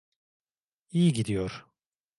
[0.91, 1.65] İyi gidiyor.